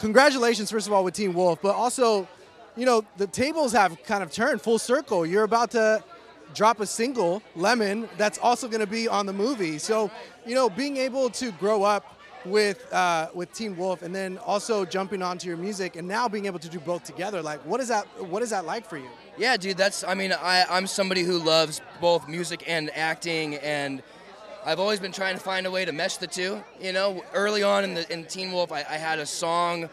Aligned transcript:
congratulations, 0.00 0.70
first 0.70 0.86
of 0.86 0.92
all, 0.92 1.04
with 1.04 1.14
Teen 1.14 1.34
Wolf, 1.34 1.60
but 1.62 1.74
also, 1.76 2.26
you 2.76 2.86
know, 2.86 3.04
the 3.18 3.26
tables 3.26 3.72
have 3.72 4.02
kind 4.04 4.22
of 4.22 4.32
turned 4.32 4.60
full 4.60 4.78
circle. 4.78 5.24
You're 5.24 5.44
about 5.44 5.70
to 5.72 6.02
drop 6.54 6.80
a 6.80 6.86
single, 6.86 7.42
Lemon, 7.54 8.08
that's 8.16 8.38
also 8.38 8.66
going 8.66 8.80
to 8.80 8.86
be 8.86 9.06
on 9.06 9.26
the 9.26 9.32
movie. 9.32 9.78
So, 9.78 10.10
you 10.44 10.54
know, 10.54 10.68
being 10.68 10.96
able 10.96 11.30
to 11.30 11.52
grow 11.52 11.84
up 11.84 12.16
with 12.46 12.90
uh, 12.92 13.28
with 13.34 13.52
Teen 13.52 13.76
Wolf 13.76 14.00
and 14.00 14.14
then 14.14 14.38
also 14.38 14.86
jumping 14.86 15.22
onto 15.22 15.46
your 15.46 15.58
music 15.58 15.96
and 15.96 16.08
now 16.08 16.26
being 16.26 16.46
able 16.46 16.58
to 16.58 16.70
do 16.70 16.80
both 16.80 17.04
together, 17.04 17.42
like 17.42 17.60
what 17.66 17.80
is 17.80 17.88
that? 17.88 18.06
What 18.24 18.42
is 18.42 18.48
that 18.50 18.64
like 18.64 18.88
for 18.88 18.96
you? 18.96 19.08
Yeah, 19.36 19.58
dude, 19.58 19.76
that's. 19.76 20.02
I 20.04 20.14
mean, 20.14 20.32
I, 20.32 20.64
I'm 20.70 20.86
somebody 20.86 21.22
who 21.22 21.38
loves 21.38 21.82
both 22.00 22.26
music 22.28 22.64
and 22.66 22.90
acting, 22.94 23.56
and 23.56 24.02
I've 24.64 24.80
always 24.80 25.00
been 25.00 25.12
trying 25.12 25.36
to 25.36 25.40
find 25.40 25.66
a 25.66 25.70
way 25.70 25.84
to 25.84 25.92
mesh 25.92 26.16
the 26.16 26.26
two. 26.26 26.62
You 26.80 26.92
know, 26.92 27.24
early 27.34 27.62
on 27.62 27.84
in 27.84 27.94
the 27.94 28.12
in 28.12 28.24
Teen 28.24 28.52
Wolf, 28.52 28.72
I, 28.72 28.80
I 28.80 28.96
had 28.96 29.18
a 29.18 29.26
song 29.26 29.88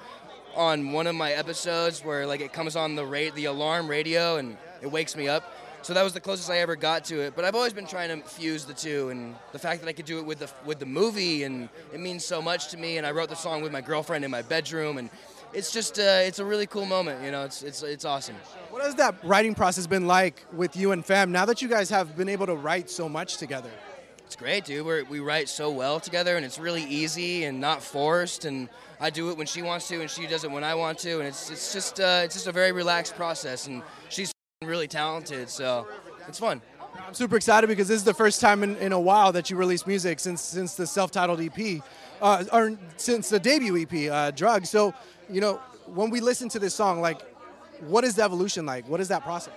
on 0.56 0.92
one 0.92 1.08
of 1.08 1.16
my 1.16 1.32
episodes 1.32 2.04
where 2.04 2.26
like 2.26 2.42
it 2.42 2.54
comes 2.54 2.76
on 2.76 2.96
the 2.96 3.32
the 3.36 3.46
alarm 3.46 3.88
radio 3.88 4.38
and 4.38 4.58
it 4.82 4.92
wakes 4.92 5.16
me 5.16 5.28
up 5.28 5.44
so 5.88 5.94
that 5.94 6.04
was 6.04 6.12
the 6.12 6.20
closest 6.20 6.50
I 6.50 6.58
ever 6.58 6.76
got 6.76 7.06
to 7.06 7.22
it. 7.22 7.34
But 7.34 7.46
I've 7.46 7.56
always 7.56 7.72
been 7.72 7.88
trying 7.88 8.10
to 8.10 8.28
fuse 8.28 8.66
the 8.66 8.74
two, 8.74 9.08
and 9.08 9.36
the 9.54 9.60
fact 9.60 9.80
that 9.82 9.88
I 9.88 9.94
could 9.94 10.06
do 10.06 10.20
it 10.20 10.26
with 10.26 10.40
the 10.40 10.50
with 10.66 10.80
the 10.80 10.86
movie, 10.86 11.44
and 11.44 11.70
it 11.94 12.02
means 12.02 12.26
so 12.26 12.42
much 12.42 12.70
to 12.72 12.78
me. 12.78 12.98
And 12.98 13.08
I 13.08 13.12
wrote 13.12 13.30
the 13.30 13.36
song 13.36 13.62
with 13.62 13.72
my 13.72 13.80
girlfriend 13.80 14.26
in 14.26 14.32
my 14.32 14.42
bedroom, 14.42 14.98
and 14.98 15.10
it's 15.54 15.72
just 15.72 15.98
uh, 15.98 16.02
it's 16.02 16.40
a 16.40 16.46
really 16.46 16.68
cool 16.68 16.86
moment. 16.86 17.24
You 17.24 17.32
know, 17.32 17.46
it's 17.46 17.64
it's 17.64 17.84
it's 17.84 18.04
awesome. 18.04 18.36
What 18.70 18.84
has 18.84 18.96
that 18.96 19.16
writing 19.24 19.56
process 19.56 19.88
been 19.88 20.08
like 20.08 20.44
with 20.52 20.76
you 20.76 20.92
and 20.92 21.06
Phem 21.06 21.32
Now 21.32 21.46
that 21.46 21.62
you 21.62 21.70
guys 21.70 21.90
have 21.90 22.18
been 22.18 22.30
able 22.30 22.48
to 22.48 22.56
write 22.56 22.90
so 22.90 23.08
much 23.08 23.38
together. 23.38 23.72
It's 24.28 24.36
great, 24.36 24.66
dude. 24.66 24.86
We're, 24.86 25.06
we 25.06 25.22
write 25.22 25.48
so 25.48 25.72
well 25.72 26.02
together, 26.02 26.36
and 26.36 26.46
it's 26.46 26.60
really 26.60 26.84
easy 26.84 27.46
and 27.46 27.62
not 27.62 27.82
forced. 27.82 28.44
And 28.44 28.68
I 29.00 29.10
do 29.10 29.30
it 29.30 29.38
when 29.38 29.48
she 29.48 29.62
wants 29.62 29.88
to, 29.88 30.02
and 30.02 30.12
she 30.12 30.28
does 30.28 30.44
it 30.44 30.52
when 30.52 30.66
I 30.66 30.76
want 30.76 31.00
to, 31.00 31.20
and 31.20 31.28
it's 31.30 31.50
it's 31.50 31.72
just 31.72 32.02
uh, 32.02 32.24
it's 32.26 32.36
just 32.36 32.46
a 32.46 32.52
very 32.52 32.74
relaxed 32.74 33.16
process. 33.16 33.68
And 33.68 33.82
she's 34.10 34.34
really 34.62 34.90
talented, 34.90 35.50
so 35.50 35.88
it's 36.28 36.40
fun. 36.40 36.62
I'm 37.08 37.14
super 37.14 37.38
excited 37.38 37.68
because 37.68 37.88
this 37.88 37.96
is 37.96 38.04
the 38.04 38.14
first 38.14 38.42
time 38.42 38.64
in, 38.64 38.76
in 38.78 38.92
a 38.92 39.00
while 39.00 39.32
that 39.32 39.50
you 39.50 39.56
released 39.56 39.88
music 39.88 40.20
since 40.20 40.42
since 40.42 40.76
the 40.76 40.86
self-titled 40.86 41.40
EP, 41.40 41.82
uh, 42.22 42.44
or 42.52 42.78
since 42.98 43.30
the 43.30 43.40
debut 43.40 43.82
EP, 43.82 44.12
uh, 44.12 44.32
Drug. 44.32 44.66
So, 44.66 44.94
you 45.30 45.40
know, 45.40 45.62
when 45.86 46.10
we 46.10 46.20
listen 46.20 46.50
to 46.50 46.60
this 46.60 46.76
song, 46.76 47.00
like, 47.00 47.22
what 47.80 48.04
is 48.04 48.16
the 48.16 48.24
evolution 48.24 48.66
like? 48.66 48.90
What 48.90 49.00
is 49.00 49.08
that 49.08 49.24
process? 49.24 49.54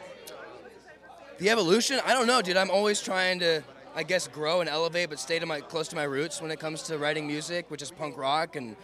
The 1.38 1.50
evolution? 1.50 1.98
I 2.06 2.12
don't 2.12 2.28
know, 2.28 2.40
dude. 2.40 2.56
I'm 2.56 2.70
always 2.70 3.00
trying 3.00 3.40
to, 3.40 3.64
I 3.94 4.02
guess, 4.04 4.28
grow 4.28 4.60
and 4.60 4.70
elevate, 4.70 5.10
but 5.10 5.18
stay 5.18 5.38
to 5.38 5.46
my 5.46 5.60
close 5.60 5.88
to 5.88 5.96
my 5.96 6.04
roots 6.04 6.40
when 6.40 6.50
it 6.50 6.60
comes 6.60 6.82
to 6.84 6.98
writing 6.98 7.26
music, 7.26 7.70
which 7.70 7.82
is 7.82 7.90
punk 7.90 8.16
rock 8.16 8.56
and. 8.56 8.76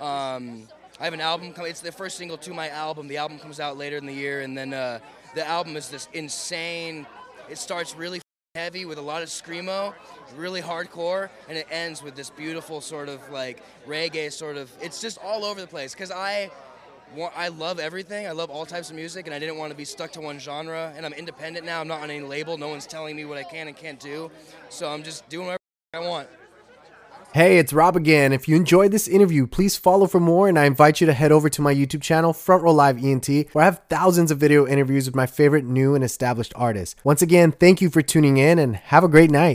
Um, 0.00 0.68
I 1.00 1.04
have 1.04 1.12
an 1.12 1.20
album. 1.20 1.52
It's 1.58 1.80
the 1.80 1.90
first 1.90 2.16
single 2.16 2.36
to 2.38 2.54
my 2.54 2.68
album. 2.68 3.08
The 3.08 3.16
album 3.16 3.40
comes 3.40 3.58
out 3.58 3.76
later 3.76 3.96
in 3.96 4.06
the 4.06 4.12
year, 4.12 4.42
and 4.42 4.56
then 4.56 4.72
uh, 4.72 5.00
the 5.34 5.46
album 5.46 5.76
is 5.76 5.88
this 5.88 6.08
insane. 6.12 7.04
It 7.50 7.58
starts 7.58 7.96
really 7.96 8.20
heavy 8.54 8.84
with 8.84 8.98
a 8.98 9.02
lot 9.02 9.20
of 9.20 9.28
screamo, 9.28 9.92
really 10.36 10.62
hardcore, 10.62 11.30
and 11.48 11.58
it 11.58 11.66
ends 11.68 12.00
with 12.00 12.14
this 12.14 12.30
beautiful 12.30 12.80
sort 12.80 13.08
of 13.08 13.28
like 13.30 13.64
reggae 13.88 14.30
sort 14.30 14.56
of. 14.56 14.70
It's 14.80 15.00
just 15.00 15.18
all 15.18 15.44
over 15.44 15.60
the 15.60 15.66
place 15.66 15.94
because 15.94 16.12
I. 16.12 16.50
I 17.36 17.48
love 17.48 17.78
everything. 17.78 18.26
I 18.26 18.32
love 18.32 18.50
all 18.50 18.66
types 18.66 18.90
of 18.90 18.96
music, 18.96 19.26
and 19.26 19.34
I 19.34 19.38
didn't 19.38 19.56
want 19.56 19.70
to 19.70 19.76
be 19.76 19.84
stuck 19.84 20.12
to 20.12 20.20
one 20.20 20.38
genre. 20.38 20.92
And 20.96 21.04
I'm 21.06 21.12
independent 21.12 21.64
now. 21.66 21.80
I'm 21.80 21.88
not 21.88 22.00
on 22.00 22.10
any 22.10 22.24
label. 22.24 22.56
No 22.58 22.68
one's 22.68 22.86
telling 22.86 23.16
me 23.16 23.24
what 23.24 23.38
I 23.38 23.42
can 23.42 23.68
and 23.68 23.76
can't 23.76 24.00
do. 24.00 24.30
So 24.68 24.88
I'm 24.88 25.02
just 25.02 25.28
doing 25.28 25.46
whatever 25.46 25.60
I 25.94 25.98
want. 26.00 26.28
Hey, 27.34 27.58
it's 27.58 27.72
Rob 27.72 27.96
again. 27.96 28.32
If 28.32 28.46
you 28.46 28.54
enjoyed 28.54 28.92
this 28.92 29.08
interview, 29.08 29.48
please 29.48 29.76
follow 29.76 30.06
for 30.06 30.20
more, 30.20 30.48
and 30.48 30.56
I 30.56 30.66
invite 30.66 31.00
you 31.00 31.08
to 31.08 31.12
head 31.12 31.32
over 31.32 31.48
to 31.48 31.60
my 31.60 31.74
YouTube 31.74 32.00
channel, 32.00 32.32
Front 32.32 32.62
Row 32.62 32.72
Live 32.72 33.04
ENT, 33.04 33.28
where 33.50 33.62
I 33.62 33.64
have 33.64 33.82
thousands 33.88 34.30
of 34.30 34.38
video 34.38 34.68
interviews 34.68 35.06
with 35.06 35.16
my 35.16 35.26
favorite 35.26 35.64
new 35.64 35.96
and 35.96 36.04
established 36.04 36.52
artists. 36.54 36.94
Once 37.02 37.22
again, 37.22 37.50
thank 37.50 37.80
you 37.80 37.90
for 37.90 38.02
tuning 38.02 38.36
in, 38.36 38.60
and 38.60 38.76
have 38.76 39.02
a 39.02 39.08
great 39.08 39.32
night. 39.32 39.52